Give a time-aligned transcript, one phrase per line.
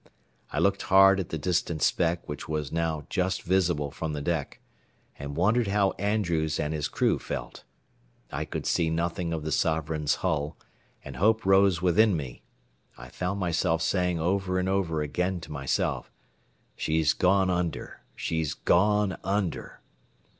[0.51, 4.59] I looked hard at the distant speck which was now just visible from the deck,
[5.19, 7.65] and wondered how Andrews and his crew felt.
[8.31, 10.57] I could see nothing of the Sovereign's hull,
[11.05, 12.41] and hope rose within me.
[12.97, 16.11] I found myself saying over and over again to myself,
[16.75, 19.81] "She's gone under, she's gone under."